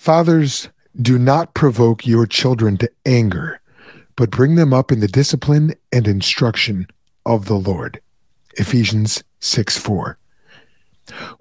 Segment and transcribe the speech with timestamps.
[0.00, 0.70] Fathers,
[1.02, 3.60] do not provoke your children to anger,
[4.16, 6.86] but bring them up in the discipline and instruction
[7.26, 8.00] of the Lord.
[8.56, 10.16] Ephesians 6 4.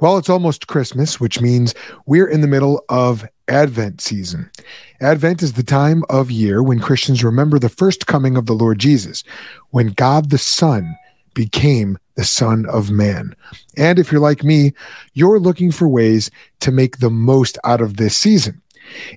[0.01, 1.73] Well, it's almost Christmas, which means
[2.05, 4.51] we're in the middle of Advent season.
[4.99, 8.77] Advent is the time of year when Christians remember the first coming of the Lord
[8.77, 9.23] Jesus,
[9.69, 10.97] when God the Son
[11.33, 13.33] became the Son of Man.
[13.77, 14.73] And if you're like me,
[15.13, 16.29] you're looking for ways
[16.59, 18.61] to make the most out of this season.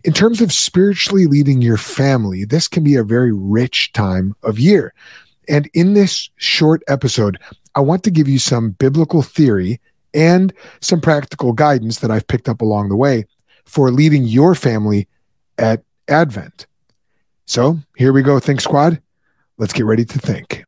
[0.04, 4.60] In terms of spiritually leading your family, this can be a very rich time of
[4.60, 4.94] year.
[5.48, 7.40] And in this short episode,
[7.74, 9.80] I want to give you some biblical theory
[10.14, 13.24] and some practical guidance that I've picked up along the way
[13.64, 15.08] for leading your family
[15.58, 16.68] at Advent.
[17.46, 19.02] So here we go, Think Squad.
[19.58, 20.64] Let's get ready to think.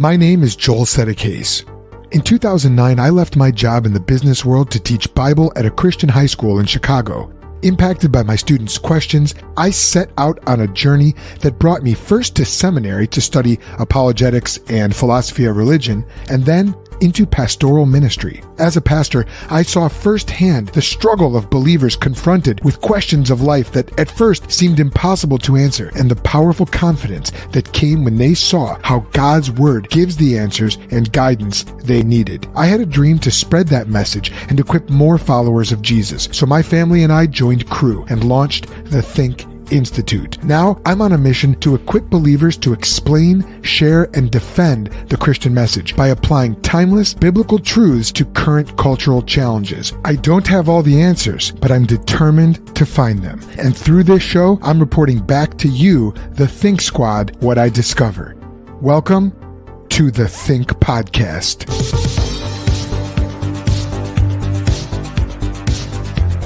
[0.00, 1.64] My name is Joel Settecase.
[2.12, 5.72] In 2009, I left my job in the business world to teach Bible at a
[5.72, 7.34] Christian high school in Chicago.
[7.62, 12.36] Impacted by my students' questions, I set out on a journey that brought me first
[12.36, 18.42] to seminary to study apologetics and philosophy of religion, and then into pastoral ministry.
[18.58, 23.72] As a pastor, I saw firsthand the struggle of believers confronted with questions of life
[23.72, 28.34] that at first seemed impossible to answer, and the powerful confidence that came when they
[28.34, 32.48] saw how God's Word gives the answers and guidance they needed.
[32.54, 36.46] I had a dream to spread that message and equip more followers of Jesus, so
[36.46, 40.42] my family and I joined Cru and launched the Think Institute.
[40.44, 45.54] Now I'm on a mission to equip believers to explain, share, and defend the Christian
[45.54, 49.92] message by applying timeless biblical truths to current cultural challenges.
[50.04, 53.40] I don't have all the answers, but I'm determined to find them.
[53.58, 58.36] And through this show, I'm reporting back to you, the Think Squad, what I discover.
[58.80, 59.32] Welcome
[59.90, 62.07] to the Think Podcast.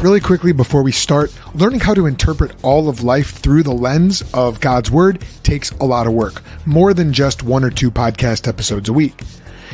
[0.03, 4.25] Really quickly before we start, learning how to interpret all of life through the lens
[4.35, 8.49] of God's Word takes a lot of work, more than just one or two podcast
[8.49, 9.23] episodes a week.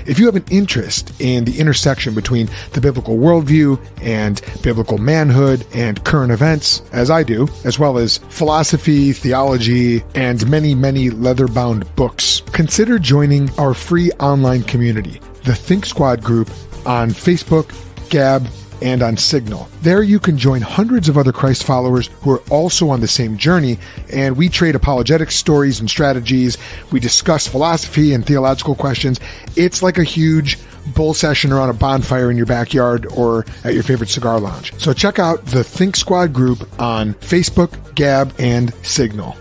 [0.05, 5.67] If you have an interest in the intersection between the biblical worldview and biblical manhood
[5.73, 11.49] and current events, as I do, as well as philosophy, theology, and many, many leather
[11.49, 16.51] bound books, consider joining our free online community, the Think Squad group
[16.85, 17.73] on Facebook,
[18.11, 18.47] Gab,
[18.83, 19.69] and on Signal.
[19.83, 23.37] There you can join hundreds of other Christ followers who are also on the same
[23.37, 23.79] journey,
[24.13, 26.59] and we trade apologetic stories and strategies.
[26.91, 29.21] We discuss philosophy and theological questions.
[29.57, 30.59] It's like a huge
[30.95, 34.73] bull session around a bonfire in your backyard or at your favorite cigar lounge.
[34.79, 39.37] So check out the Think Squad group on Facebook, Gab, and Signal.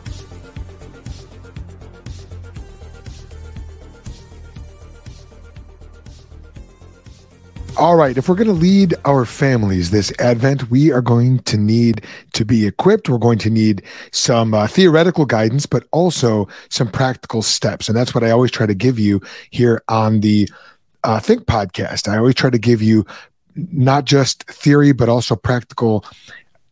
[7.77, 11.57] All right, if we're going to lead our families this Advent, we are going to
[11.57, 12.01] need
[12.33, 13.07] to be equipped.
[13.07, 17.87] We're going to need some uh, theoretical guidance, but also some practical steps.
[17.87, 19.21] And that's what I always try to give you
[19.51, 20.49] here on the
[21.03, 22.07] uh, Think podcast.
[22.07, 23.05] I always try to give you
[23.55, 26.03] not just theory, but also practical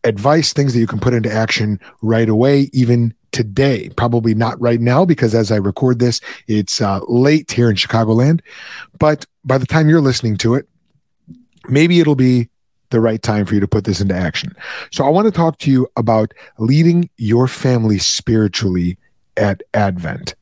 [0.02, 3.90] advice, things that you can put into action right away, even today.
[3.90, 8.40] Probably not right now, because as I record this, it's uh, late here in Chicagoland.
[8.98, 10.68] But by the time you're listening to it,
[11.68, 12.48] maybe it'll be
[12.90, 14.54] the right time for you to put this into action.
[14.90, 18.98] So I want to talk to you about leading your family spiritually
[19.36, 20.34] at Advent.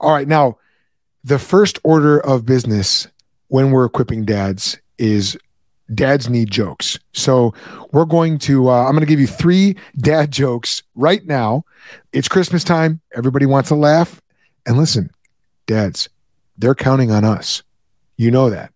[0.00, 0.58] All right, now
[1.22, 3.06] the first order of business
[3.48, 5.38] when we're equipping dads is
[5.94, 6.98] dads need jokes.
[7.12, 7.54] So
[7.92, 11.64] we're going to uh, I'm going to give you 3 dad jokes right now.
[12.12, 14.20] It's Christmas time, everybody wants to laugh.
[14.66, 15.10] And listen,
[15.66, 16.08] dads,
[16.58, 17.62] they're counting on us.
[18.16, 18.72] You know that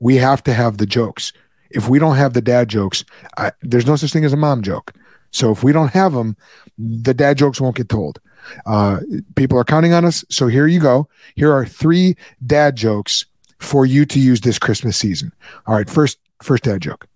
[0.00, 1.32] we have to have the jokes.
[1.70, 3.04] If we don't have the dad jokes,
[3.38, 4.92] I, there's no such thing as a mom joke.
[5.30, 6.36] So if we don't have them,
[6.78, 8.20] the dad jokes won't get told.
[8.66, 9.00] Uh,
[9.36, 10.24] people are counting on us.
[10.30, 11.08] So here you go.
[11.36, 13.26] Here are three dad jokes
[13.58, 15.32] for you to use this Christmas season.
[15.66, 17.06] All right, first first dad joke.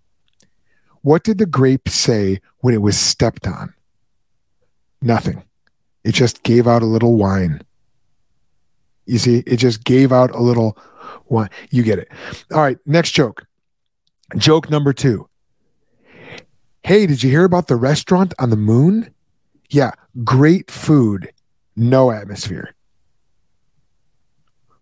[1.01, 3.75] What did the grape say when it was stepped on?
[5.03, 5.43] Nothing.
[6.05, 7.63] It just gave out a little wine.
[9.07, 10.79] You see, it just gave out a little
[11.27, 11.51] one.
[11.71, 12.09] You get it.
[12.53, 12.79] All right.
[12.87, 13.47] Next joke.
[14.37, 15.29] Joke number two.
[16.83, 19.13] Hey, did you hear about the restaurant on the moon?
[19.71, 19.93] Yeah.
[20.23, 21.33] Great food,
[21.77, 22.75] no atmosphere.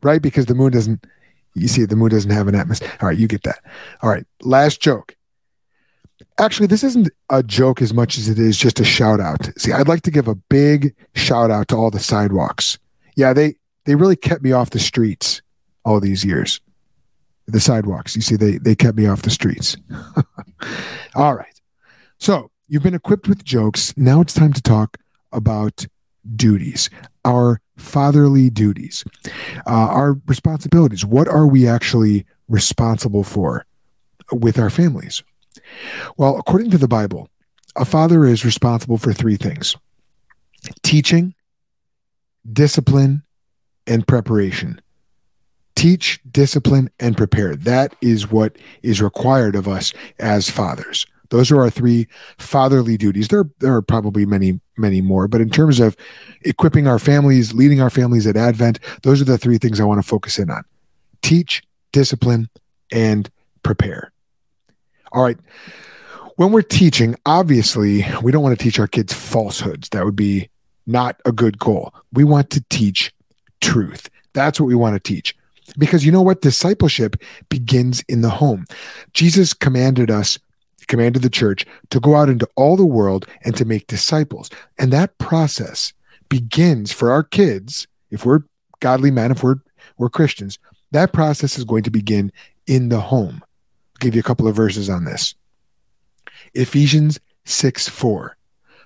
[0.03, 0.21] Right?
[0.21, 1.07] Because the moon doesn't,
[1.55, 2.91] you see, the moon doesn't have an atmosphere.
[3.01, 3.19] All right.
[3.19, 3.61] You get that.
[4.03, 4.27] All right.
[4.43, 5.17] Last joke.
[6.39, 9.51] Actually, this isn't a joke as much as it is just a shout out.
[9.59, 12.79] See, I'd like to give a big shout out to all the sidewalks.
[13.17, 15.43] Yeah, they they really kept me off the streets
[15.85, 16.61] all these years.
[17.47, 19.77] The sidewalks, you see, they they kept me off the streets.
[21.15, 21.61] All right.
[22.19, 23.93] So you've been equipped with jokes.
[23.97, 24.97] Now it's time to talk
[25.33, 25.87] about
[26.37, 26.89] duties,
[27.25, 29.05] our fatherly duties,
[29.67, 31.05] uh, our responsibilities.
[31.05, 33.67] What are we actually responsible for
[34.31, 35.23] with our families?
[36.17, 37.29] Well, according to the Bible,
[37.77, 39.77] a father is responsible for three things
[40.83, 41.35] teaching,
[42.53, 43.23] discipline,
[43.87, 44.81] and preparation.
[45.75, 47.57] Teach, discipline, and prepare.
[47.57, 51.07] That is what is required of us as fathers.
[51.31, 53.29] Those are our three fatherly duties.
[53.29, 55.97] There, there are probably many, many more, but in terms of
[56.43, 60.01] equipping our families, leading our families at Advent, those are the three things I want
[60.03, 60.63] to focus in on
[61.23, 62.51] teach, discipline,
[62.93, 63.31] and
[63.63, 64.13] prepare.
[65.13, 65.39] All right.
[66.37, 69.89] When we're teaching, obviously, we don't want to teach our kids falsehoods.
[69.91, 70.51] That would be
[70.87, 71.95] not a good goal.
[72.13, 73.13] We want to teach
[73.61, 74.11] truth.
[74.33, 75.35] That's what we want to teach.
[75.79, 76.43] Because you know what?
[76.43, 77.17] Discipleship
[77.49, 78.67] begins in the home.
[79.13, 80.39] Jesus commanded us
[80.89, 84.51] commanded the church to go out into all the world and to make disciples.
[84.79, 85.93] And that process
[86.29, 88.41] begins for our kids, if we're
[88.81, 89.57] godly men, if we're
[89.97, 90.59] we're Christians,
[90.91, 92.33] that process is going to begin
[92.67, 93.43] in the home.
[93.43, 95.35] I'll give you a couple of verses on this.
[96.55, 98.37] Ephesians 6 4.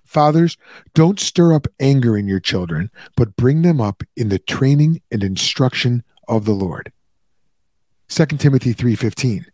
[0.04, 0.56] Fathers,
[0.94, 5.24] don't stir up anger in your children, but bring them up in the training and
[5.24, 6.92] instruction of the Lord.
[8.08, 9.46] 2 Timothy 3:15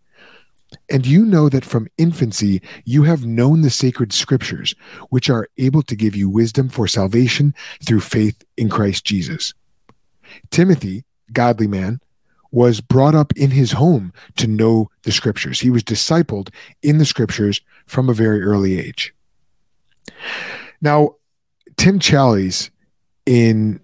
[0.88, 4.74] and you know that from infancy you have known the sacred scriptures,
[5.10, 7.54] which are able to give you wisdom for salvation
[7.84, 9.54] through faith in Christ Jesus.
[10.50, 12.00] Timothy, godly man,
[12.50, 15.60] was brought up in his home to know the scriptures.
[15.60, 16.50] He was discipled
[16.82, 19.14] in the scriptures from a very early age.
[20.80, 21.16] Now,
[21.76, 22.70] Tim Challies,
[23.24, 23.80] in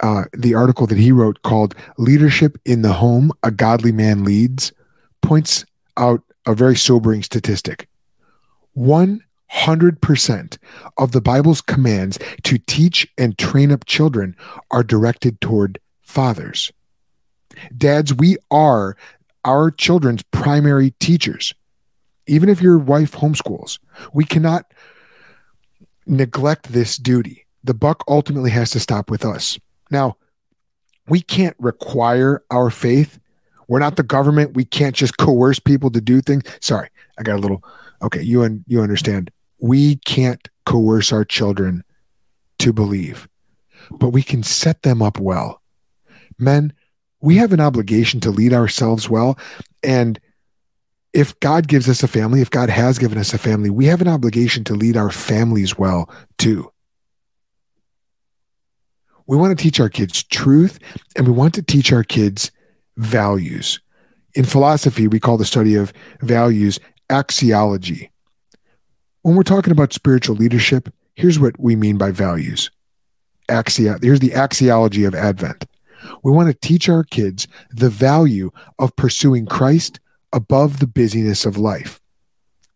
[0.00, 4.72] uh, the article that he wrote called Leadership in the Home A Godly Man Leads,
[5.22, 5.64] points
[5.96, 7.88] out a very sobering statistic
[8.76, 10.58] 100%
[10.98, 14.36] of the Bible's commands to teach and train up children
[14.70, 16.72] are directed toward fathers.
[17.76, 18.96] Dads, we are
[19.44, 21.54] our children's primary teachers.
[22.26, 23.78] Even if your wife homeschools,
[24.12, 24.72] we cannot
[26.06, 27.46] neglect this duty.
[27.64, 29.58] The buck ultimately has to stop with us.
[29.90, 30.16] Now,
[31.08, 33.18] we can't require our faith
[33.68, 34.54] we're not the government.
[34.54, 36.42] We can't just coerce people to do things.
[36.60, 36.88] Sorry,
[37.18, 37.64] I got a little.
[38.02, 39.30] Okay, you and you understand.
[39.60, 41.82] We can't coerce our children
[42.58, 43.28] to believe,
[43.90, 45.62] but we can set them up well.
[46.38, 46.72] Men,
[47.20, 49.38] we have an obligation to lead ourselves well,
[49.82, 50.20] and
[51.12, 54.02] if God gives us a family, if God has given us a family, we have
[54.02, 56.70] an obligation to lead our families well too.
[59.26, 60.78] We want to teach our kids truth
[61.16, 62.52] and we want to teach our kids
[62.96, 63.80] values.
[64.34, 66.78] In philosophy, we call the study of values
[67.08, 68.10] axiology.
[69.22, 72.70] When we're talking about spiritual leadership, here's what we mean by values.
[73.48, 75.66] Axia, here's the axiology of Advent.
[76.22, 79.98] We want to teach our kids the value of pursuing Christ
[80.32, 82.00] above the busyness of life.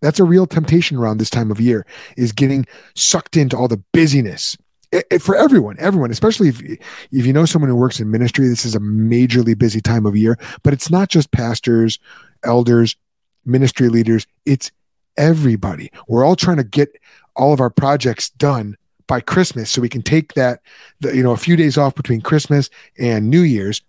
[0.01, 1.87] That's a real temptation around this time of year
[2.17, 4.57] is getting sucked into all the busyness
[4.93, 8.49] it, it, for everyone, everyone, especially if if you know someone who works in ministry,
[8.49, 10.39] this is a majorly busy time of year.
[10.63, 11.99] But it's not just pastors,
[12.43, 12.97] elders,
[13.45, 14.27] ministry leaders.
[14.47, 14.71] It's
[15.17, 15.93] everybody.
[16.09, 16.91] We're all trying to get
[17.37, 18.77] all of our projects done
[19.07, 20.61] by Christmas, so we can take that,
[21.01, 23.83] you know, a few days off between Christmas and New Year's,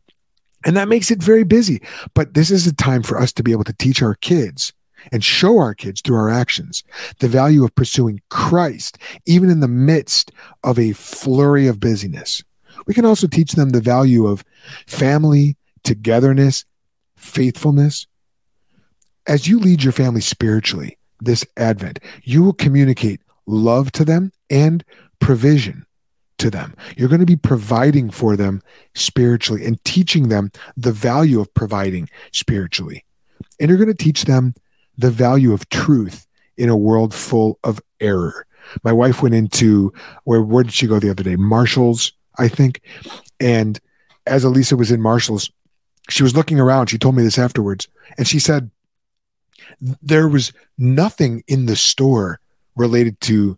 [0.66, 1.82] and that makes it very busy.
[2.14, 4.74] But this is a time for us to be able to teach our kids
[5.12, 6.84] and show our kids through our actions
[7.20, 10.32] the value of pursuing Christ, even in the midst
[10.64, 12.44] of a flurry of busyness.
[12.88, 14.44] We can also teach them the value of
[14.88, 16.66] family, togetherness,
[17.16, 18.08] faithfulness.
[19.28, 24.84] As you lead your family spiritually this Advent, you will communicate love to them and
[25.20, 25.86] provision
[26.40, 26.76] to them.
[26.98, 28.62] You're going to be providing for them
[28.96, 33.06] spiritually and teaching them the value of providing spiritually.
[33.60, 34.56] And you're going to teach them
[35.02, 36.28] the value of truth
[36.58, 38.46] in a world full of error.
[38.84, 39.92] My wife went into
[40.24, 41.36] where where did she go the other day?
[41.36, 42.82] Marshalls, I think.
[43.40, 43.80] And
[44.28, 45.52] as Elisa was in Marshalls,
[46.10, 46.88] she was looking around.
[46.88, 48.70] She told me this afterwards, and she said
[50.02, 52.40] there was nothing in the store
[52.76, 53.58] related to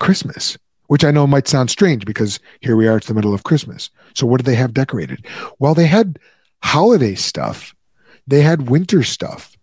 [0.00, 3.44] Christmas, which I know might sound strange because here we are, it's the middle of
[3.44, 3.90] Christmas.
[4.14, 5.26] So what did they have decorated?
[5.58, 6.18] Well, they had
[6.62, 7.74] holiday stuff,
[8.26, 9.57] they had winter stuff,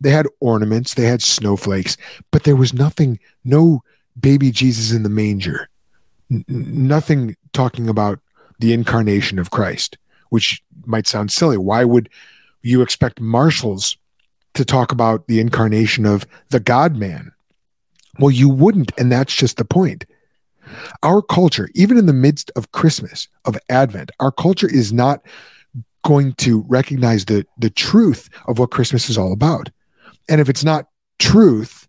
[0.00, 1.96] they had ornaments, they had snowflakes,
[2.30, 3.82] but there was nothing, no
[4.18, 5.68] baby Jesus in the manger,
[6.30, 8.20] N- nothing talking about
[8.58, 9.96] the incarnation of Christ,
[10.28, 11.56] which might sound silly.
[11.56, 12.08] Why would
[12.62, 13.96] you expect Marshalls
[14.54, 17.32] to talk about the incarnation of the God man.
[18.18, 18.92] Well, you wouldn't.
[18.98, 20.04] And that's just the point.
[21.02, 25.22] Our culture, even in the midst of Christmas, of Advent, our culture is not
[26.04, 29.70] going to recognize the, the truth of what Christmas is all about.
[30.28, 31.88] And if it's not truth,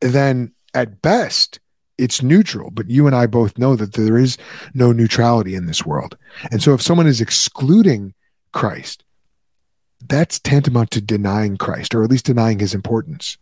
[0.00, 1.60] then at best,
[1.98, 2.70] it's neutral.
[2.70, 4.38] But you and I both know that there is
[4.74, 6.16] no neutrality in this world.
[6.50, 8.14] And so if someone is excluding
[8.52, 9.04] Christ,
[10.08, 13.36] that's tantamount to denying Christ, or at least denying his importance.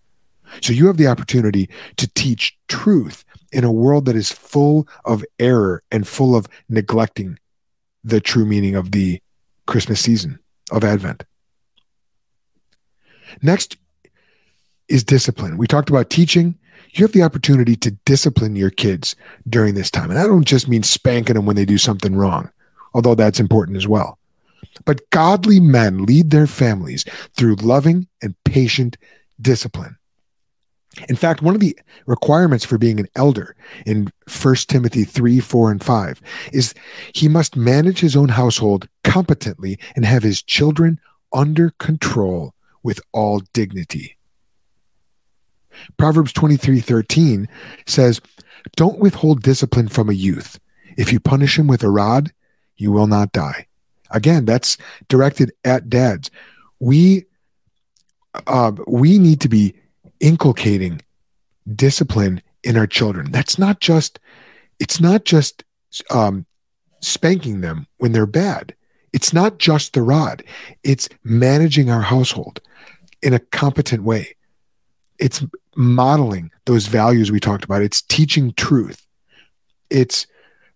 [0.60, 5.24] So you have the opportunity to teach truth in a world that is full of
[5.38, 7.38] error and full of neglecting
[8.02, 9.20] the true meaning of the
[9.66, 10.38] Christmas season
[10.70, 11.24] of Advent.
[13.42, 13.76] Next
[14.88, 15.58] is discipline.
[15.58, 16.56] We talked about teaching.
[16.92, 19.14] You have the opportunity to discipline your kids
[19.48, 20.10] during this time.
[20.10, 22.50] And I don't just mean spanking them when they do something wrong,
[22.94, 24.18] although that's important as well.
[24.84, 27.04] But godly men lead their families
[27.36, 28.96] through loving and patient
[29.40, 29.96] discipline.
[31.08, 33.54] In fact, one of the requirements for being an elder
[33.86, 34.10] in
[34.42, 36.20] 1 Timothy 3, 4, and 5
[36.52, 36.74] is
[37.14, 40.98] he must manage his own household competently and have his children
[41.32, 44.17] under control with all dignity.
[45.96, 47.48] Proverbs 23, 13
[47.86, 48.20] says,
[48.76, 50.58] Don't withhold discipline from a youth.
[50.96, 52.32] If you punish him with a rod,
[52.76, 53.66] you will not die.
[54.10, 56.30] Again, that's directed at dads.
[56.80, 57.24] We
[58.46, 59.74] uh, we need to be
[60.20, 61.02] inculcating
[61.74, 63.30] discipline in our children.
[63.30, 64.18] That's not just
[64.78, 65.64] it's not just
[66.10, 66.46] um,
[67.00, 68.74] spanking them when they're bad.
[69.12, 70.44] It's not just the rod.
[70.84, 72.60] It's managing our household
[73.22, 74.34] in a competent way.
[75.18, 75.44] It's
[75.78, 77.82] modeling those values we talked about.
[77.82, 79.06] It's teaching truth.
[79.88, 80.26] It's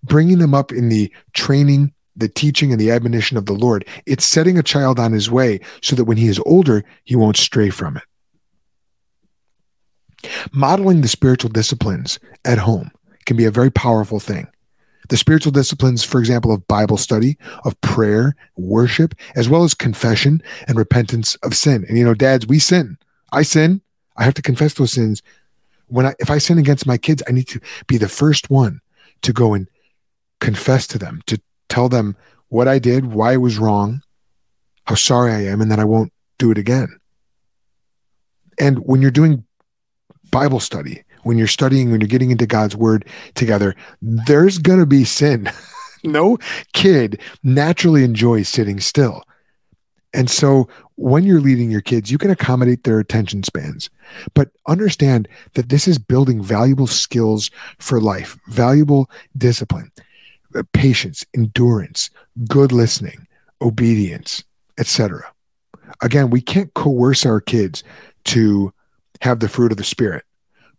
[0.02, 3.86] bringing them up in the training the teaching and the admonition of the Lord.
[4.04, 7.38] It's setting a child on his way so that when he is older, he won't
[7.38, 8.02] stray from it.
[10.52, 12.90] Modeling the spiritual disciplines at home
[13.24, 14.46] can be a very powerful thing.
[15.08, 20.42] The spiritual disciplines, for example, of Bible study, of prayer, worship, as well as confession
[20.68, 21.84] and repentance of sin.
[21.88, 22.98] And you know, dads, we sin.
[23.32, 23.80] I sin.
[24.16, 25.22] I have to confess those sins.
[25.86, 28.80] When I if I sin against my kids, I need to be the first one
[29.22, 29.68] to go and
[30.40, 32.16] confess to them, to tell them
[32.48, 34.02] what I did, why it was wrong,
[34.84, 36.98] how sorry I am, and that I won't do it again.
[38.58, 39.44] And when you're doing
[40.30, 44.86] Bible study, when you're studying, when you're getting into God's word together, there's going to
[44.86, 45.50] be sin.
[46.04, 46.38] no
[46.72, 49.22] kid naturally enjoys sitting still.
[50.14, 53.88] And so when you're leading your kids, you can accommodate their attention spans,
[54.34, 59.90] but understand that this is building valuable skills for life, valuable discipline
[60.54, 62.10] uh, patience, endurance,
[62.46, 63.26] good listening,
[63.62, 64.44] obedience,
[64.78, 65.24] etc.
[66.02, 67.82] Again, we can't coerce our kids
[68.24, 68.72] to
[69.22, 70.24] have the fruit of the spirit,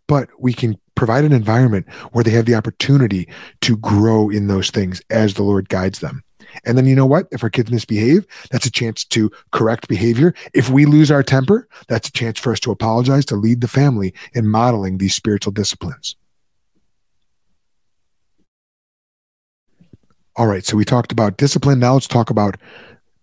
[0.06, 3.28] but we can provide an environment where they have the opportunity
[3.62, 6.22] to grow in those things as the Lord guides them.
[6.64, 7.26] And then you know what?
[7.30, 10.34] If our kids misbehave, that's a chance to correct behavior.
[10.52, 13.68] If we lose our temper, that's a chance for us to apologize, to lead the
[13.68, 16.16] family in modeling these spiritual disciplines.
[20.36, 21.78] All right, so we talked about discipline.
[21.78, 22.56] Now let's talk about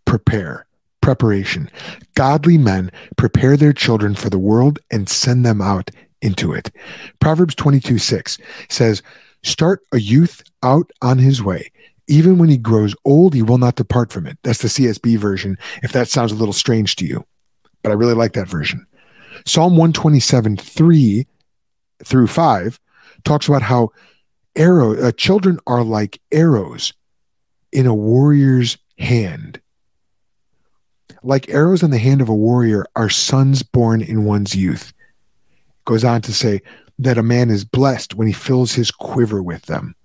[0.06, 0.66] prepare,
[1.02, 1.70] preparation.
[2.16, 6.72] Godly men prepare their children for the world and send them out into it.
[7.20, 8.38] Proverbs 22 6
[8.70, 9.02] says,
[9.44, 11.72] Start a youth out on his way.
[12.12, 14.38] Even when he grows old, he will not depart from it.
[14.44, 17.26] That's the CSB version, if that sounds a little strange to you.
[17.84, 18.86] But I really like that version.
[19.46, 21.26] Psalm 127 3
[22.04, 22.80] through 5
[23.24, 23.92] talks about how
[24.58, 26.92] arrow uh, children are like arrows
[27.72, 29.62] in a warrior's hand.
[31.24, 34.92] Like arrows in the hand of a warrior are sons born in one's youth.
[35.86, 36.62] Goes on to say
[37.00, 39.96] that a man is blessed when he fills his quiver with them.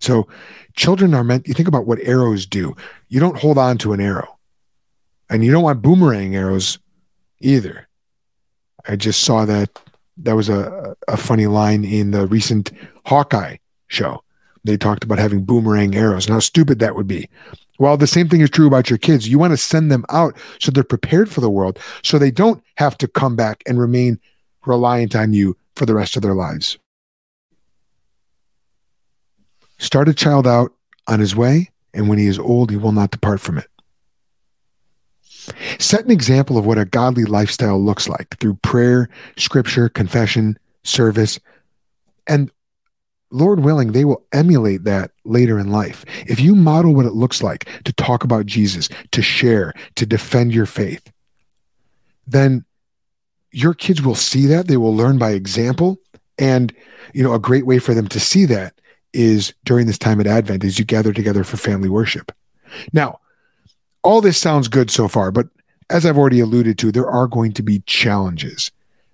[0.00, 0.28] So,
[0.74, 2.76] children are meant, you think about what arrows do.
[3.08, 4.38] You don't hold on to an arrow,
[5.28, 6.78] and you don't want boomerang arrows
[7.40, 7.88] either.
[8.86, 9.70] I just saw that
[10.18, 12.72] that was a, a funny line in the recent
[13.04, 13.56] Hawkeye
[13.88, 14.22] show
[14.68, 17.28] they talked about having boomerang arrows and how stupid that would be.
[17.78, 19.28] Well, the same thing is true about your kids.
[19.28, 22.62] You want to send them out so they're prepared for the world, so they don't
[22.76, 24.18] have to come back and remain
[24.66, 26.78] reliant on you for the rest of their lives.
[29.78, 30.72] Start a child out
[31.06, 33.68] on his way, and when he is old, he will not depart from it.
[35.78, 41.40] Set an example of what a godly lifestyle looks like through prayer, scripture, confession, service,
[42.26, 42.50] and
[43.30, 46.04] Lord willing, they will emulate that later in life.
[46.26, 50.54] If you model what it looks like to talk about Jesus, to share, to defend
[50.54, 51.12] your faith,
[52.26, 52.64] then
[53.50, 54.66] your kids will see that.
[54.66, 55.98] They will learn by example.
[56.38, 56.74] And,
[57.12, 58.77] you know, a great way for them to see that
[59.12, 62.32] is during this time at Advent as you gather together for family worship.
[62.92, 63.20] Now,
[64.02, 65.48] all this sounds good so far, but
[65.90, 68.70] as I've already alluded to, there are going to be challenges.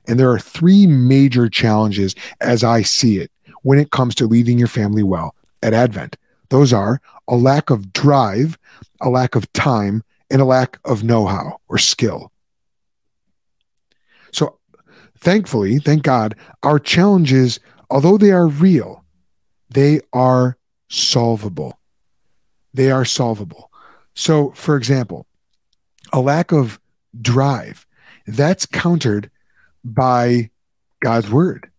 [0.06, 3.30] And there are three major challenges as I see it
[3.62, 6.16] when it comes to leading your family well at Advent.
[6.50, 8.58] Those are a lack of drive,
[9.00, 12.30] a lack of time, and a lack of know how or skill.
[14.32, 14.58] So,
[15.18, 19.03] thankfully, thank God, our challenges, although they are real,
[19.74, 20.56] they are
[20.88, 21.78] solvable.
[22.72, 23.70] They are solvable.
[24.14, 25.26] So, for example,
[26.12, 26.80] a lack of
[27.20, 27.86] drive,
[28.26, 29.30] that's countered
[29.84, 30.50] by
[31.00, 31.70] God's word.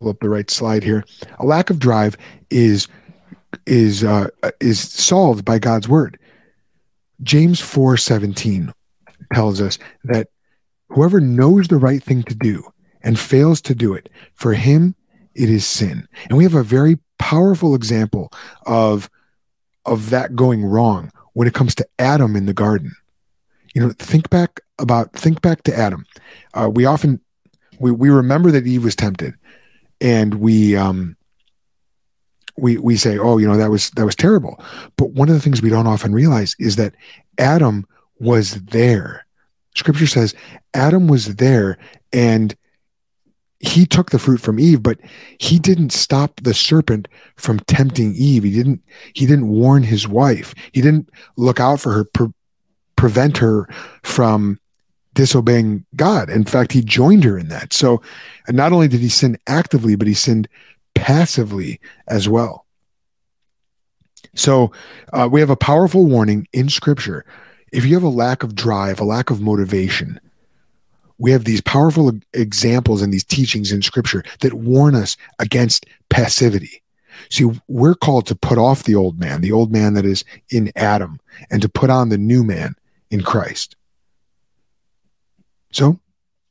[0.00, 1.04] Pull up the right slide here.
[1.38, 2.16] A lack of drive
[2.50, 2.88] is
[3.66, 4.28] is uh,
[4.60, 6.18] is solved by God's word.
[7.22, 8.72] James 4:17
[9.32, 10.28] tells us that
[10.88, 12.62] whoever knows the right thing to do
[13.06, 14.96] and fails to do it, for him
[15.34, 16.08] it is sin.
[16.28, 18.32] And we have a very powerful example
[18.66, 19.08] of
[19.86, 22.96] of that going wrong when it comes to Adam in the garden.
[23.74, 26.04] You know, think back about think back to Adam.
[26.52, 27.20] Uh, we often
[27.78, 29.34] we we remember that Eve was tempted,
[30.00, 31.16] and we um
[32.58, 34.60] we we say, oh, you know, that was that was terrible.
[34.96, 36.94] But one of the things we don't often realize is that
[37.38, 37.86] Adam
[38.18, 39.24] was there.
[39.76, 40.34] Scripture says
[40.74, 41.78] Adam was there
[42.12, 42.56] and
[43.60, 44.98] he took the fruit from Eve, but
[45.38, 48.44] he didn't stop the serpent from tempting Eve.
[48.44, 48.82] He didn't
[49.14, 50.54] he didn't warn his wife.
[50.72, 52.32] He didn't look out for her, pre-
[52.96, 53.68] prevent her
[54.02, 54.60] from
[55.14, 56.28] disobeying God.
[56.28, 57.72] In fact, he joined her in that.
[57.72, 58.02] So
[58.48, 60.48] not only did he sin actively, but he sinned
[60.94, 62.66] passively as well.
[64.34, 64.72] So
[65.12, 67.24] uh, we have a powerful warning in scripture.
[67.72, 70.20] If you have a lack of drive, a lack of motivation,
[71.18, 76.82] we have these powerful examples and these teachings in scripture that warn us against passivity.
[77.30, 80.70] See, we're called to put off the old man, the old man that is in
[80.76, 81.18] Adam,
[81.50, 82.74] and to put on the new man
[83.10, 83.76] in Christ.
[85.72, 85.98] So,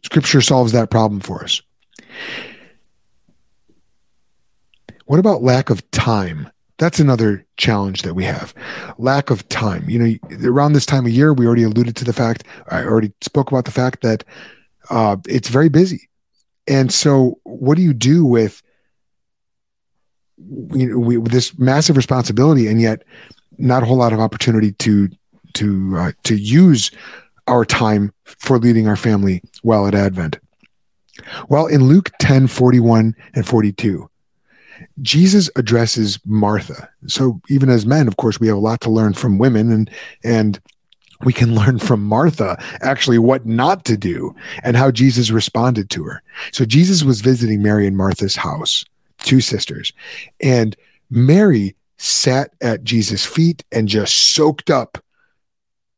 [0.04, 1.62] scripture solves that problem for us.
[5.06, 6.49] What about lack of time?
[6.78, 8.54] That's another challenge that we have.
[8.97, 9.89] Lack of time.
[9.89, 13.13] You know, around this time of year, we already alluded to the fact, I already
[13.21, 14.23] spoke about the fact that
[14.89, 16.10] uh, it's very busy.
[16.67, 18.62] And so, what do you do with
[20.74, 23.04] you know, we, this massive responsibility and yet
[23.58, 25.10] not a whole lot of opportunity to
[25.54, 26.91] to uh, to use
[27.48, 30.39] our time for leading our family well at Advent?
[31.48, 34.10] Well, in Luke 10 41 and 42,
[35.02, 36.89] Jesus addresses Martha.
[37.08, 39.89] So even as men, of course, we have a lot to learn from women and
[40.24, 40.60] and
[41.23, 46.04] we can learn from Martha actually what not to do and how Jesus responded to
[46.04, 46.21] her.
[46.51, 48.84] So Jesus was visiting Mary and Martha's house,
[49.19, 49.93] two sisters,
[50.41, 50.75] and
[51.10, 54.97] Mary sat at Jesus' feet and just soaked up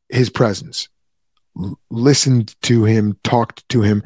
[0.08, 0.88] his presence,
[1.90, 4.02] listened to him, talked to him.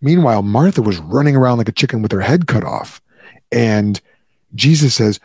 [0.00, 3.00] Meanwhile, Martha was running around like a chicken with her head cut off.
[3.50, 4.00] And
[4.54, 5.18] Jesus says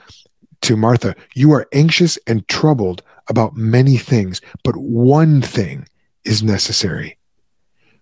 [0.62, 5.88] to Martha, You are anxious and troubled about many things, but one thing
[6.24, 7.18] is necessary.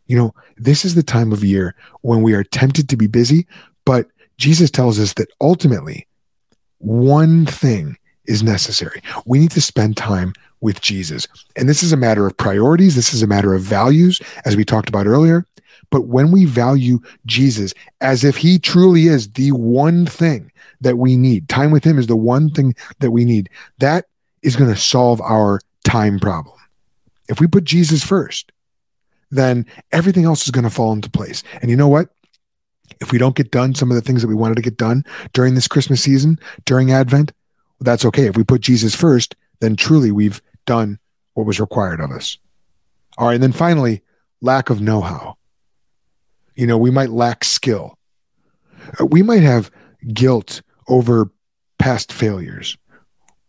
[0.07, 3.47] You know, this is the time of year when we are tempted to be busy,
[3.85, 4.07] but
[4.37, 6.07] Jesus tells us that ultimately
[6.79, 9.01] one thing is necessary.
[9.25, 11.27] We need to spend time with Jesus.
[11.55, 14.65] And this is a matter of priorities, this is a matter of values, as we
[14.65, 15.45] talked about earlier.
[15.89, 21.15] But when we value Jesus as if he truly is the one thing that we
[21.15, 24.05] need, time with him is the one thing that we need, that
[24.43, 26.55] is going to solve our time problem.
[27.29, 28.51] If we put Jesus first,
[29.31, 31.43] then everything else is going to fall into place.
[31.61, 32.09] And you know what?
[33.01, 35.03] If we don't get done some of the things that we wanted to get done
[35.33, 37.31] during this Christmas season, during Advent,
[37.79, 38.27] well, that's okay.
[38.27, 40.99] If we put Jesus first, then truly we've done
[41.33, 42.37] what was required of us.
[43.17, 43.33] All right.
[43.33, 44.01] And then finally,
[44.41, 45.37] lack of know how.
[46.55, 47.97] You know, we might lack skill.
[48.99, 49.71] We might have
[50.13, 51.31] guilt over
[51.79, 52.77] past failures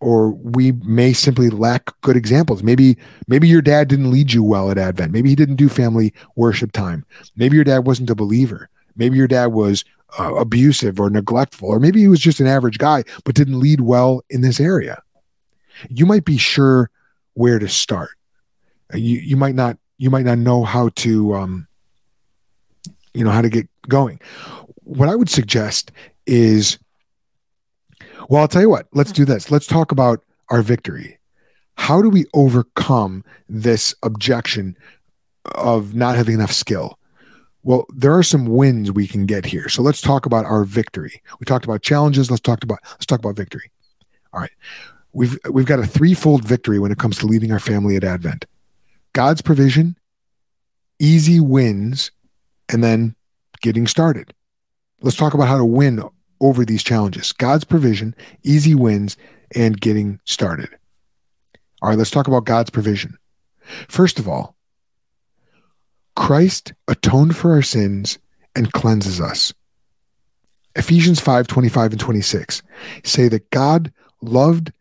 [0.05, 2.62] or we may simply lack good examples.
[2.62, 5.12] Maybe maybe your dad didn't lead you well at advent.
[5.12, 7.07] Maybe he didn't do family worship time.
[7.37, 8.69] Maybe your dad wasn't a believer.
[8.97, 9.83] Maybe your dad was
[10.19, 13.81] uh, abusive or neglectful or maybe he was just an average guy but didn't lead
[13.81, 15.03] well in this area.
[15.88, 16.90] You might be sure
[17.33, 18.11] where to start.
[18.93, 21.67] Uh, you you might not you might not know how to um
[23.14, 24.21] you know how to get going.
[24.83, 25.93] What i would suggest
[26.27, 26.79] is
[28.29, 29.17] well, I'll tell you what, let's hmm.
[29.17, 29.51] do this.
[29.51, 31.19] Let's talk about our victory.
[31.77, 34.77] how do we overcome this objection
[35.57, 36.99] of not having enough skill?
[37.65, 39.69] Well, there are some wins we can get here.
[39.69, 41.23] So let's talk about our victory.
[41.41, 42.31] We talked about challenges.
[42.31, 43.71] Let's talk about let's talk about victory.
[44.33, 44.53] All right.
[45.13, 48.47] We've we've got a threefold victory when it comes to leading our family at Advent.
[49.15, 49.97] God's provision,
[50.99, 52.11] easy wins,
[52.69, 53.15] and then
[53.63, 54.35] getting started.
[55.01, 56.01] Let's talk about how to win
[56.40, 57.33] over these challenges.
[57.33, 59.16] God's provision, easy wins,
[59.55, 60.68] and getting started.
[61.83, 63.16] All right, let's talk about God's provision.
[63.88, 64.57] First of all,
[66.16, 68.18] Christ atoned for our sins
[68.55, 69.53] and cleanses us.
[70.77, 72.62] Ephesians 5 25 and 26
[73.05, 74.73] say that God loved,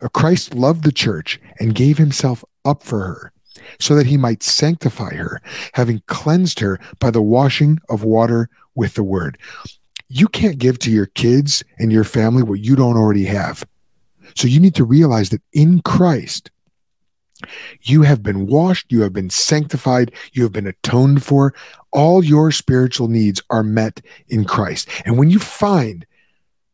[0.00, 3.32] or Christ loved the church and gave himself up for her
[3.78, 5.40] so that he might sanctify her,
[5.74, 9.38] having cleansed her by the washing of water with the word.
[10.12, 13.64] You can't give to your kids and your family what you don't already have.
[14.34, 16.50] So you need to realize that in Christ,
[17.82, 21.54] you have been washed, you have been sanctified, you have been atoned for.
[21.92, 24.88] All your spiritual needs are met in Christ.
[25.04, 26.04] And when you find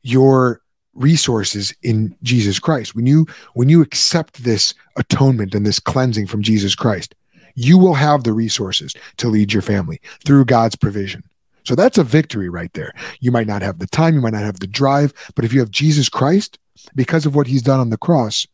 [0.02, 0.62] your
[0.94, 6.42] resources in Jesus Christ, when you when you accept this atonement and this cleansing from
[6.42, 7.14] Jesus Christ,
[7.54, 11.22] you will have the resources to lead your family through God's provision.
[11.66, 12.92] So that's a victory right there.
[13.20, 15.60] You might not have the time, you might not have the drive, but if you
[15.60, 16.58] have Jesus Christ,
[16.94, 18.46] because of what he's done on the cross,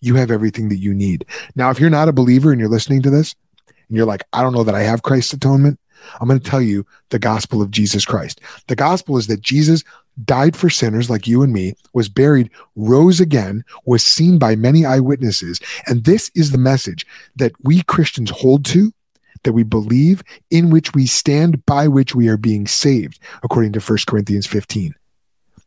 [0.00, 1.24] you have everything that you need.
[1.56, 3.34] Now, if you're not a believer and you're listening to this
[3.88, 5.80] and you're like, I don't know that I have Christ's atonement,
[6.20, 8.40] I'm going to tell you the gospel of Jesus Christ.
[8.68, 9.82] The gospel is that Jesus
[10.24, 14.84] died for sinners like you and me, was buried, rose again, was seen by many
[14.84, 15.60] eyewitnesses.
[15.86, 18.92] And this is the message that we Christians hold to,
[19.44, 23.80] that we believe, in which we stand, by which we are being saved, according to
[23.80, 24.94] 1 Corinthians 15.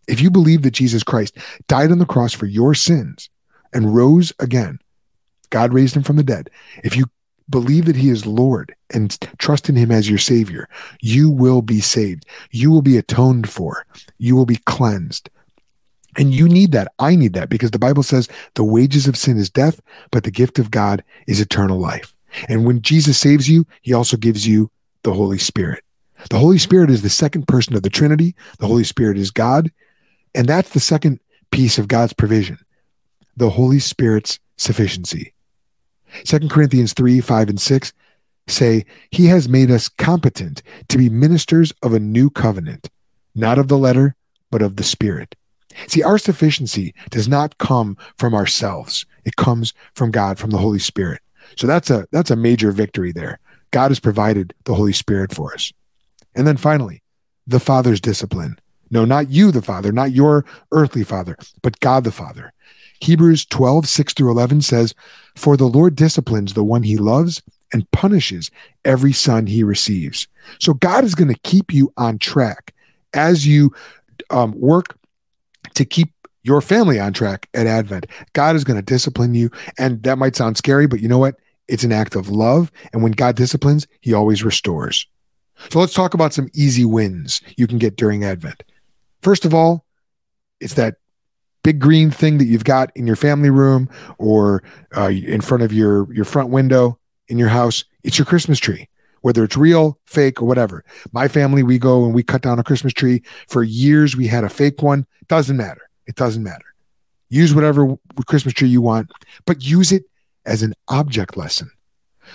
[0.08, 3.30] If you believe that Jesus Christ died on the cross for your sins
[3.74, 4.80] and rose again,
[5.50, 6.50] God raised him from the dead.
[6.84, 7.06] If you
[7.50, 10.68] believe that he is Lord and trust in him as your savior,
[11.02, 12.26] you will be saved.
[12.50, 13.86] You will be atoned for.
[14.18, 15.30] You will be cleansed.
[16.18, 16.92] And you need that.
[17.00, 19.82] I need that because the Bible says the wages of sin is death,
[20.12, 22.14] but the gift of God is eternal life.
[22.48, 24.72] And when Jesus saves you, he also gives you
[25.04, 25.84] the Holy Spirit.
[26.30, 28.36] The Holy Spirit is the second person of the Trinity.
[28.60, 29.72] The Holy Spirit is God.
[30.36, 31.20] And that's the second
[31.52, 32.58] piece of God's provision
[33.38, 35.34] the Holy Spirit's sufficiency.
[36.26, 37.94] 2 Corinthians 3 5 and 6
[38.48, 42.90] say, He has made us competent to be ministers of a new covenant,
[43.34, 44.16] not of the letter,
[44.52, 45.36] but of the Spirit.
[45.88, 49.06] See, our sufficiency does not come from ourselves.
[49.24, 51.22] It comes from God, from the Holy Spirit.
[51.58, 53.40] So that's a that's a major victory there.
[53.72, 55.72] God has provided the Holy Spirit for us.
[56.36, 57.02] And then finally,
[57.48, 58.58] the Father's discipline.
[58.90, 62.52] No, not you, the Father, not your earthly father, but God the Father.
[63.00, 64.94] Hebrews 12, 6 through 11 says,
[65.36, 67.42] For the Lord disciplines the one he loves
[67.74, 68.52] and punishes
[68.86, 70.28] every son he receives.
[70.60, 72.74] So God is going to keep you on track
[73.14, 73.74] as you
[74.30, 74.98] um, work
[75.74, 76.12] to keep
[76.44, 78.08] your family on track at Advent.
[78.34, 79.50] God is going to discipline you.
[79.78, 81.36] And that might sound scary, but you know what?
[81.68, 82.72] It's an act of love.
[82.92, 85.08] And when God disciplines, he always restores.
[85.70, 88.64] So let's talk about some easy wins you can get during Advent.
[89.22, 89.86] First of all,
[90.60, 90.96] it's that
[91.64, 94.64] big green thing that you've got in your family room or
[94.96, 98.88] uh, in front of your your front window in your house it's your christmas tree
[99.22, 102.64] whether it's real fake or whatever my family we go and we cut down a
[102.64, 106.66] christmas tree for years we had a fake one doesn't matter it doesn't matter
[107.30, 107.98] use whatever
[108.28, 109.10] christmas tree you want
[109.46, 110.04] but use it
[110.46, 111.72] as an object lesson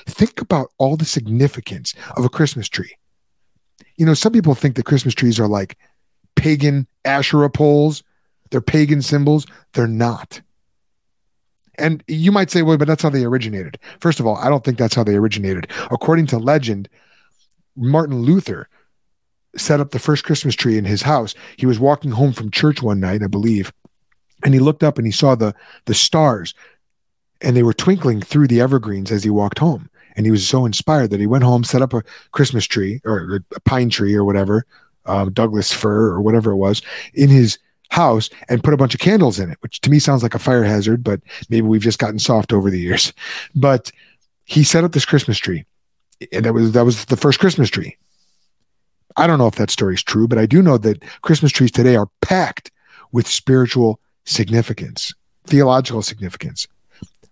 [0.06, 2.96] think about all the significance of a christmas tree
[3.96, 5.76] you know some people think that christmas trees are like
[6.34, 8.02] pagan asherah poles
[8.50, 9.46] they're pagan symbols.
[9.72, 10.40] They're not.
[11.78, 13.78] And you might say, well, but that's how they originated.
[14.00, 15.70] First of all, I don't think that's how they originated.
[15.90, 16.88] According to legend,
[17.76, 18.68] Martin Luther
[19.56, 21.34] set up the first Christmas tree in his house.
[21.56, 23.72] He was walking home from church one night, I believe,
[24.44, 25.54] and he looked up and he saw the
[25.86, 26.54] the stars
[27.40, 29.90] and they were twinkling through the evergreens as he walked home.
[30.16, 33.42] And he was so inspired that he went home, set up a Christmas tree or
[33.54, 34.64] a pine tree or whatever,
[35.04, 36.80] uh, Douglas fir or whatever it was,
[37.12, 37.58] in his
[37.90, 40.38] house and put a bunch of candles in it, which to me sounds like a
[40.38, 43.12] fire hazard, but maybe we've just gotten soft over the years.
[43.54, 43.92] But
[44.44, 45.64] he set up this Christmas tree.
[46.32, 47.96] And that was that was the first Christmas tree.
[49.16, 51.70] I don't know if that story is true, but I do know that Christmas trees
[51.70, 52.70] today are packed
[53.12, 56.66] with spiritual significance, theological significance.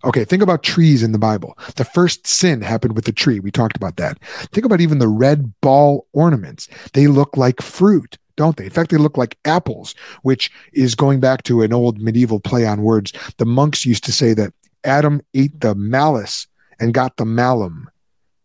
[0.05, 1.57] Okay, think about trees in the Bible.
[1.77, 3.41] The first sin happened with the tree.
[3.41, 4.19] We talked about that.
[4.53, 6.69] Think about even the red ball ornaments.
[6.93, 8.65] They look like fruit don't they?
[8.65, 12.67] In fact, they look like apples, which is going back to an old medieval play
[12.67, 13.13] on words.
[13.39, 16.47] The monks used to say that Adam ate the malice
[16.81, 17.89] and got the malum.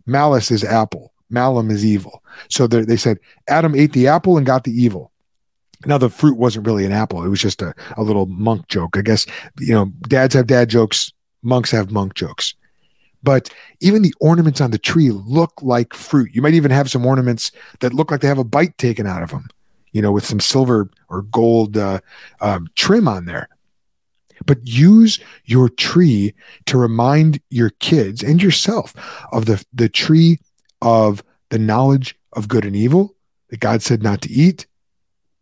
[0.06, 2.24] Malice is apple, malum is evil.
[2.50, 5.12] So they said Adam ate the apple and got the evil.
[5.86, 8.98] Now the fruit wasn't really an apple; it was just a, a little monk joke.
[8.98, 9.26] I guess
[9.60, 12.54] you know, dads have dad jokes, monks have monk jokes.
[13.22, 16.32] But even the ornaments on the tree look like fruit.
[16.34, 19.24] You might even have some ornaments that look like they have a bite taken out
[19.24, 19.48] of them,
[19.92, 22.00] you know, with some silver or gold uh,
[22.42, 23.50] um, trim on there.
[24.46, 26.34] But use your tree
[26.68, 28.94] to remind your kids and yourself
[29.34, 30.40] of the, the tree
[30.82, 33.16] of the knowledge of good and evil
[33.50, 34.68] that God said not to eat,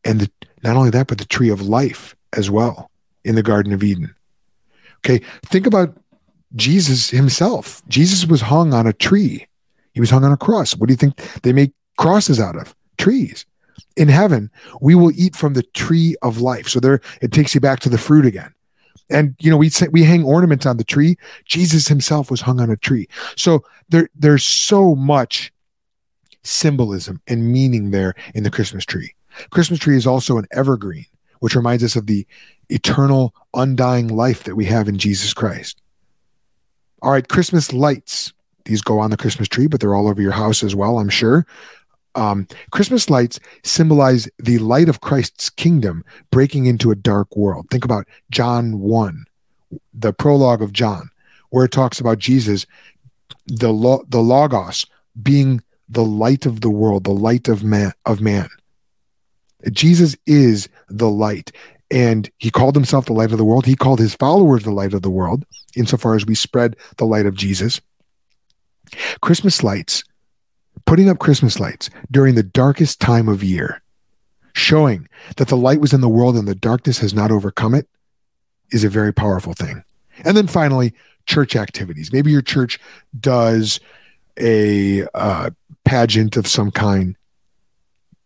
[0.04, 0.32] and the,
[0.64, 2.90] not only that, but the tree of life as well
[3.24, 4.14] in the Garden of Eden.
[5.00, 5.96] Okay, think about
[6.56, 7.82] Jesus himself.
[7.88, 9.48] Jesus was hung on a tree.
[9.94, 10.76] He was hung on a cross.
[10.76, 12.76] What do you think they make crosses out of?
[12.98, 13.46] Trees.
[13.96, 14.50] In heaven,
[14.82, 16.68] we will eat from the tree of life.
[16.68, 18.54] So there it takes you back to the fruit again.
[19.10, 21.18] And you know, we say, we hang ornaments on the tree.
[21.46, 23.08] Jesus himself was hung on a tree.
[23.36, 25.52] So there there's so much
[26.44, 29.14] symbolism and meaning there in the Christmas tree.
[29.50, 31.06] Christmas tree is also an evergreen,
[31.40, 32.26] which reminds us of the
[32.70, 35.82] eternal undying life that we have in Jesus Christ.
[37.02, 38.34] All right, Christmas lights.
[38.66, 41.10] These go on the Christmas tree, but they're all over your house as well, I'm
[41.10, 41.46] sure.
[42.18, 47.68] Um, Christmas lights symbolize the light of Christ's kingdom breaking into a dark world.
[47.70, 49.26] Think about John 1,
[49.94, 51.10] the prologue of John,
[51.52, 52.66] where it talks about Jesus,
[53.46, 54.88] the, lo- the Logos,
[55.22, 58.50] being the light of the world, the light of man, of man.
[59.72, 61.52] Jesus is the light
[61.90, 63.66] and he called himself the light of the world.
[63.66, 67.26] He called his followers the light of the world, insofar as we spread the light
[67.26, 67.80] of Jesus.
[69.22, 70.04] Christmas lights,
[70.86, 73.82] putting up Christmas lights during the darkest time of year,
[74.54, 77.88] showing that the light was in the world and the darkness has not overcome it,
[78.72, 79.84] is a very powerful thing.
[80.24, 80.94] And then finally,
[81.26, 82.12] church activities.
[82.12, 82.80] Maybe your church
[83.20, 83.80] does
[84.40, 85.50] a uh,
[85.86, 87.16] pageant of some kind.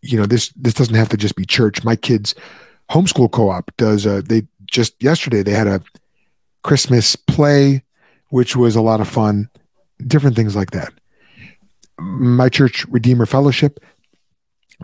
[0.02, 1.84] You know, this this doesn't have to just be church.
[1.84, 2.34] My kids
[2.92, 5.82] homeschool co-op does a, they just yesterday they had a
[6.62, 7.84] christmas play
[8.30, 9.50] which was a lot of fun
[10.06, 10.92] different things like that
[12.02, 13.80] my church redeemer fellowship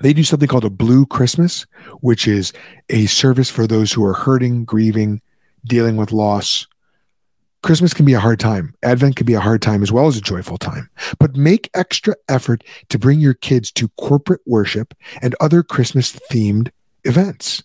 [0.01, 1.65] they do something called a blue christmas
[2.01, 2.53] which is
[2.89, 5.21] a service for those who are hurting grieving
[5.65, 6.67] dealing with loss
[7.63, 8.73] Christmas can be a hard time.
[8.84, 10.89] Advent can be a hard time as well as a joyful time.
[11.19, 16.69] But make extra effort to bring your kids to corporate worship and other Christmas themed
[17.03, 17.63] events.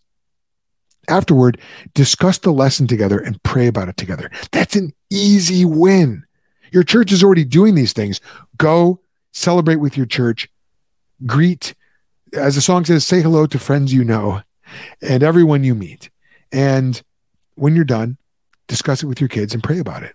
[1.09, 1.61] Afterward,
[1.95, 4.31] discuss the lesson together and pray about it together.
[4.51, 6.25] That's an easy win.
[6.73, 8.21] Your church is already doing these things.
[8.57, 9.01] Go
[9.33, 10.49] celebrate with your church.
[11.27, 11.75] Greet,
[12.33, 14.43] as the song says, say hello to friends you know
[15.01, 16.11] and everyone you meet.
[16.51, 17.01] And
[17.55, 18.17] when you're done,
[18.69, 20.15] discuss it with your kids and pray about it.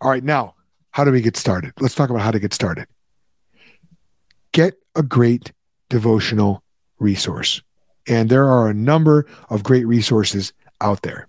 [0.00, 0.54] All right, now,
[0.90, 1.72] how do we get started?
[1.80, 2.86] Let's talk about how to get started.
[4.52, 5.52] Get a great
[5.88, 6.62] devotional
[6.98, 7.62] resource.
[8.08, 11.28] And there are a number of great resources out there.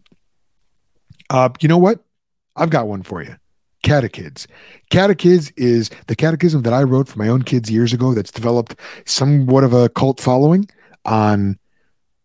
[1.29, 2.03] Uh, you know what?
[2.55, 3.35] I've got one for you.
[3.83, 4.47] Catechids.
[4.89, 8.75] Catechids is the catechism that I wrote for my own kids years ago that's developed
[9.05, 10.67] somewhat of a cult following
[11.05, 11.59] on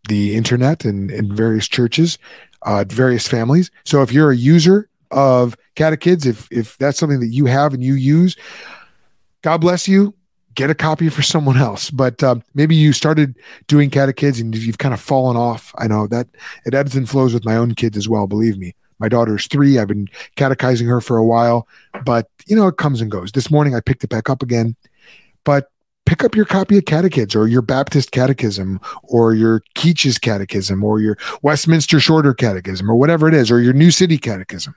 [0.07, 2.17] the internet and in various churches,
[2.63, 3.69] uh, various families.
[3.85, 7.83] So if you're a user of catechids, if if that's something that you have and
[7.83, 8.35] you use,
[9.41, 10.13] God bless you
[10.59, 11.89] get a copy for someone else.
[11.89, 15.73] But um, maybe you started doing catechids and you've kind of fallen off.
[15.77, 16.27] I know that
[16.65, 18.27] it ebbs and flows with my own kids as well.
[18.27, 19.79] Believe me, my daughter's three.
[19.79, 21.67] I've been catechizing her for a while,
[22.05, 23.31] but you know it comes and goes.
[23.31, 24.75] This morning I picked it back up again,
[25.43, 25.69] but
[26.05, 30.99] pick up your copy of Catechids or your Baptist Catechism or your Keach's Catechism or
[30.99, 34.75] your Westminster Shorter Catechism or whatever it is, or your New City Catechism.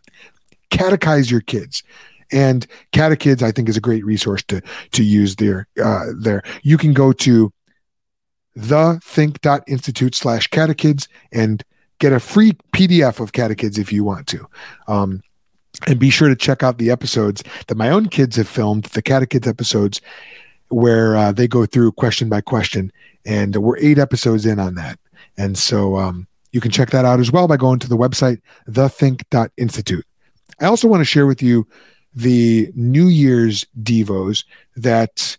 [0.71, 1.83] Catechize your kids
[2.33, 6.79] and catechids i think is a great resource to to use there uh, there you
[6.79, 7.53] can go to
[8.59, 11.65] thethink.institute slash catechids and
[12.03, 14.45] get a free pdf of catechids if you want to.
[14.89, 15.23] Um,
[15.87, 19.01] and be sure to check out the episodes that my own kids have filmed the
[19.01, 20.01] catechids episodes
[20.69, 22.93] where uh, they go through question by question.
[23.25, 24.99] And we're eight episodes in on that.
[25.39, 28.41] And so um, you can check that out as well by going to the website
[28.69, 30.05] thethink.institute
[30.61, 31.67] i also want to share with you
[32.15, 34.45] the New Year's Devos
[34.77, 35.37] that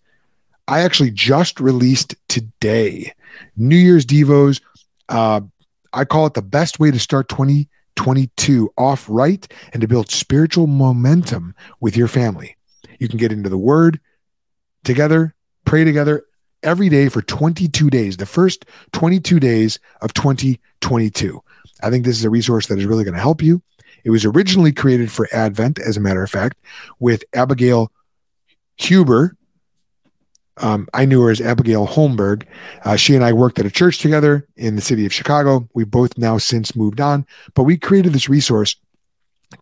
[0.68, 3.14] I actually just released today.
[3.56, 4.62] New Year's Devos,
[5.10, 5.42] uh,
[5.94, 10.68] I call it the best way to start 2022 off right and to build spiritual
[10.68, 12.58] momentum with your family.
[13.00, 14.00] You can get into the Word
[14.84, 16.26] together, pray together
[16.64, 21.42] every day for 22 days, the first 22 days of 2022.
[21.82, 23.62] I think this is a resource that is really going to help you
[24.04, 26.58] It was originally created for Advent, as a matter of fact,
[27.00, 27.92] with Abigail
[28.78, 29.36] Huber.
[30.58, 32.46] Um, I knew her as Abigail Holmberg.
[32.86, 35.68] Uh, she and I worked at a church together in the city of Chicago.
[35.74, 38.76] We've both now since moved on, but we created this resource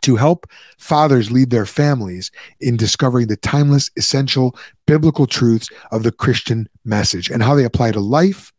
[0.00, 0.46] to help
[0.78, 7.30] fathers lead their families in discovering the timeless, essential biblical truths of the Christian message
[7.30, 8.52] and how they apply to life,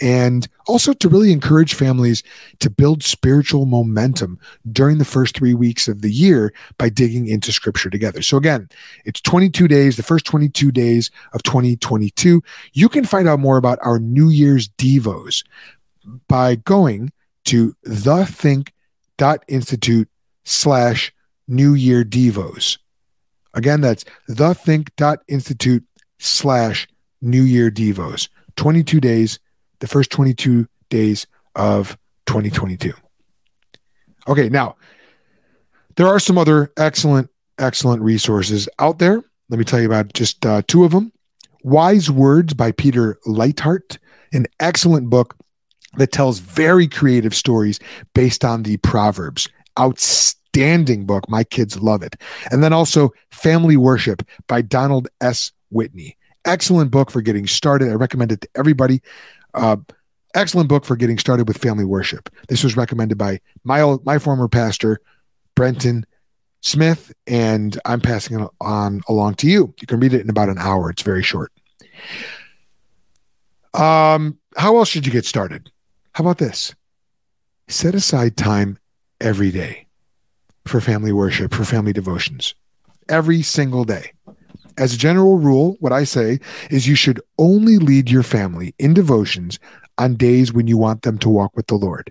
[0.00, 2.22] and also to really encourage families
[2.60, 4.38] to build spiritual momentum
[4.72, 8.22] during the first three weeks of the year by digging into scripture together.
[8.22, 8.68] So, again,
[9.04, 12.42] it's 22 days, the first 22 days of 2022.
[12.72, 15.44] You can find out more about our New Year's Devos
[16.28, 17.12] by going
[17.44, 20.08] to thethink.institute
[20.44, 21.12] slash
[21.46, 22.78] New Year Devos.
[23.54, 25.84] Again, that's thethink.institute
[26.18, 26.88] slash
[27.20, 28.28] New Year Devos.
[28.56, 29.38] 22 days,
[29.80, 32.92] the first 22 days of 2022.
[34.28, 34.76] Okay, now
[35.96, 39.22] there are some other excellent, excellent resources out there.
[39.48, 41.12] Let me tell you about just uh, two of them.
[41.62, 43.98] Wise Words by Peter Leithart,
[44.32, 45.36] an excellent book
[45.96, 47.80] that tells very creative stories
[48.14, 49.48] based on the Proverbs.
[49.78, 51.28] Outstanding book.
[51.28, 52.16] My kids love it.
[52.50, 55.52] And then also Family Worship by Donald S.
[55.70, 56.16] Whitney.
[56.44, 57.90] Excellent book for getting started.
[57.90, 59.02] I recommend it to everybody.
[59.54, 59.76] Uh,
[60.34, 62.28] excellent book for getting started with family worship.
[62.48, 65.00] This was recommended by my old, my former pastor,
[65.54, 66.06] Brenton
[66.60, 69.74] Smith, and I'm passing it on along to you.
[69.80, 70.90] You can read it in about an hour.
[70.90, 71.52] It's very short.
[73.74, 75.70] Um, how else should you get started?
[76.12, 76.74] How about this?
[77.68, 78.78] Set aside time
[79.20, 79.86] every day
[80.66, 82.54] for family worship, for family devotions.
[83.08, 84.12] Every single day
[84.80, 86.40] as a general rule, what I say
[86.70, 89.58] is you should only lead your family in devotions
[89.98, 92.10] on days when you want them to walk with the Lord.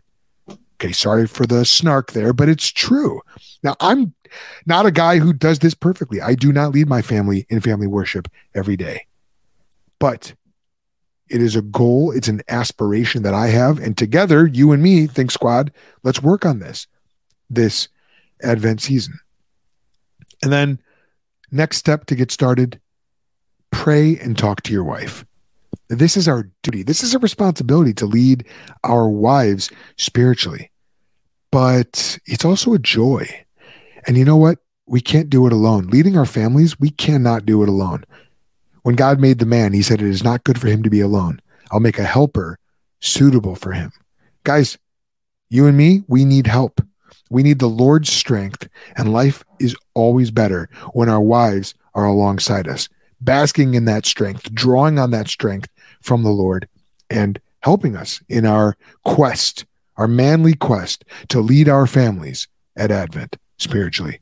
[0.75, 3.21] Okay, sorry for the snark there, but it's true.
[3.63, 4.13] Now, I'm
[4.67, 6.21] not a guy who does this perfectly.
[6.21, 9.08] I do not lead my family in family worship every day.
[9.97, 10.36] But
[11.27, 13.79] it is a goal, it's an aspiration that I have.
[13.79, 15.71] And together, you and me, Think Squad,
[16.03, 16.88] let's work on this
[17.49, 17.89] this
[18.43, 19.19] Advent season.
[20.43, 20.79] And then
[21.51, 22.79] Next step to get started
[23.71, 25.25] pray and talk to your wife.
[25.88, 26.83] This is our duty.
[26.83, 28.45] This is a responsibility to lead
[28.83, 30.71] our wives spiritually,
[31.51, 33.27] but it's also a joy.
[34.05, 34.59] And you know what?
[34.85, 35.88] We can't do it alone.
[35.88, 38.03] Leading our families, we cannot do it alone.
[38.83, 41.01] When God made the man, he said, It is not good for him to be
[41.01, 41.41] alone.
[41.71, 42.57] I'll make a helper
[42.99, 43.91] suitable for him.
[44.43, 44.77] Guys,
[45.49, 46.81] you and me, we need help.
[47.29, 52.67] We need the Lord's strength, and life is always better when our wives are alongside
[52.67, 52.89] us,
[53.21, 55.69] basking in that strength, drawing on that strength
[56.01, 56.67] from the Lord,
[57.09, 59.65] and helping us in our quest,
[59.97, 64.19] our manly quest to lead our families at Advent spiritually.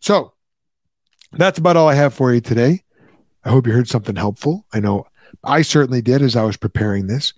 [0.00, 0.32] So
[1.32, 2.82] that's about all I have for you today.
[3.44, 4.66] I hope you heard something helpful.
[4.72, 5.06] I know
[5.42, 7.32] I certainly did as I was preparing this.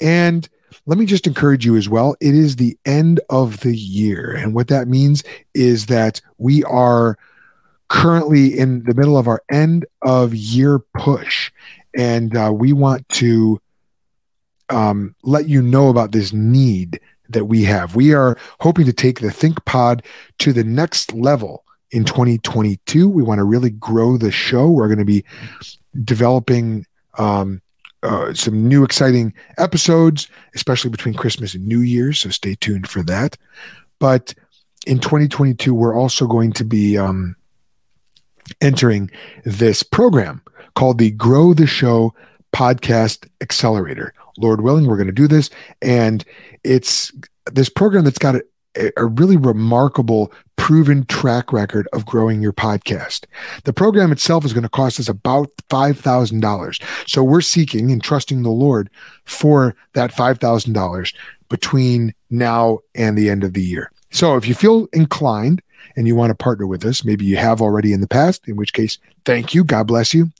[0.00, 0.48] And
[0.86, 2.16] let me just encourage you as well.
[2.20, 4.34] It is the end of the year.
[4.34, 5.22] And what that means
[5.54, 7.18] is that we are
[7.88, 11.52] currently in the middle of our end of year push.
[11.96, 13.60] And uh, we want to
[14.68, 17.94] um, let you know about this need that we have.
[17.94, 20.02] We are hoping to take the Think Pod
[20.38, 23.08] to the next level in 2022.
[23.08, 24.68] We want to really grow the show.
[24.68, 25.24] We're going to be
[26.02, 26.86] developing
[27.18, 27.62] um,
[28.04, 32.20] uh, some new exciting episodes, especially between Christmas and New Year's.
[32.20, 33.36] So stay tuned for that.
[33.98, 34.34] But
[34.86, 37.36] in 2022, we're also going to be um,
[38.60, 39.10] entering
[39.44, 40.42] this program
[40.74, 42.14] called the Grow the Show
[42.52, 44.12] Podcast Accelerator.
[44.36, 45.50] Lord willing, we're going to do this.
[45.80, 46.24] And
[46.62, 47.12] it's
[47.50, 48.36] this program that's got
[48.76, 53.26] a, really remarkable proven track record of growing your podcast.
[53.64, 56.82] The program itself is going to cost us about $5,000.
[57.08, 58.90] So we're seeking and trusting the Lord
[59.24, 61.14] for that $5,000
[61.48, 63.90] between now and the end of the year.
[64.10, 65.60] So if you feel inclined
[65.96, 68.56] and you want to partner with us, maybe you have already in the past, in
[68.56, 69.64] which case, thank you.
[69.64, 70.30] God bless you.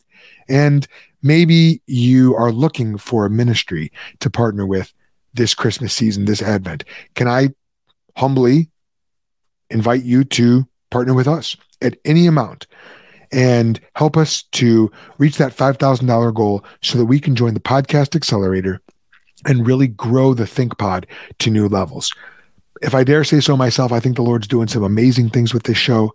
[0.48, 0.86] And
[1.22, 4.92] maybe you are looking for a ministry to partner with
[5.34, 6.84] this Christmas season, this Advent.
[7.14, 7.50] Can I
[8.16, 8.70] humbly
[9.70, 12.66] invite you to partner with us at any amount
[13.32, 18.14] and help us to reach that $5,000 goal so that we can join the podcast
[18.14, 18.80] accelerator
[19.46, 21.06] and really grow the Think Pod
[21.40, 22.12] to new levels.
[22.82, 25.64] If I dare say so myself, I think the Lord's doing some amazing things with
[25.64, 26.14] this show.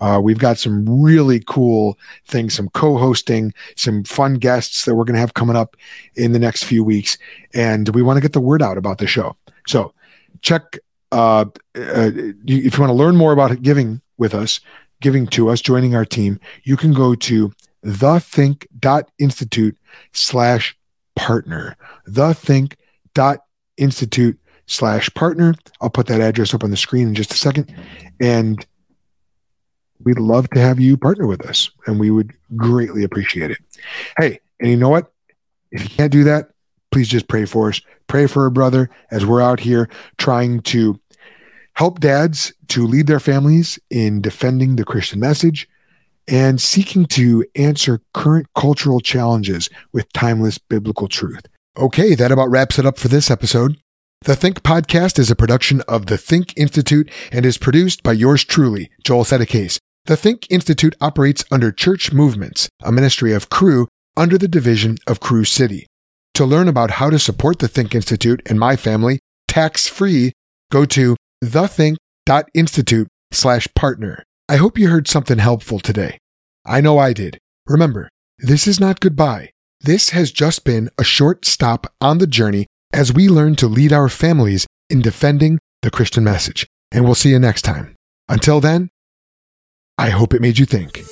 [0.00, 5.04] Uh, we've got some really cool things, some co hosting, some fun guests that we're
[5.04, 5.76] going to have coming up
[6.14, 7.18] in the next few weeks.
[7.54, 9.36] And we want to get the word out about the show.
[9.66, 9.92] So
[10.40, 10.78] check
[11.12, 11.44] uh,
[11.76, 12.10] uh,
[12.46, 14.60] if you want to learn more about giving with us,
[15.00, 17.52] giving to us, joining our team, you can go to
[17.84, 19.76] thethink.institute
[20.12, 20.76] slash
[21.16, 21.76] partner.
[22.08, 25.54] Thethink.institute slash partner.
[25.80, 27.74] I'll put that address up on the screen in just a second.
[28.20, 28.64] And
[30.04, 33.58] we'd love to have you partner with us, and we would greatly appreciate it.
[34.18, 35.12] Hey, and you know what?
[35.72, 36.50] If you can't do that,
[36.90, 37.80] please just pray for us.
[38.06, 39.88] Pray for a brother as we're out here
[40.18, 40.98] trying to
[41.74, 45.68] help dads to lead their families in defending the Christian message
[46.28, 51.46] and seeking to answer current cultural challenges with timeless biblical truth.
[51.78, 53.76] Okay, that about wraps it up for this episode.
[54.22, 58.44] The Think Podcast is a production of the Think Institute and is produced by yours
[58.44, 59.78] truly, Joel Settecase.
[60.04, 65.20] The Think Institute operates under Church Movements, a ministry of Cru under the division of
[65.20, 65.86] Cru City.
[66.40, 70.32] To learn about how to support the Think Institute and my family tax free,
[70.72, 71.14] go to
[71.44, 74.24] thethink.institute slash partner.
[74.48, 76.16] I hope you heard something helpful today.
[76.64, 77.36] I know I did.
[77.66, 79.50] Remember, this is not goodbye.
[79.82, 83.92] This has just been a short stop on the journey as we learn to lead
[83.92, 86.66] our families in defending the Christian message.
[86.90, 87.96] And we'll see you next time.
[88.30, 88.88] Until then,
[89.98, 91.04] I hope it made you think.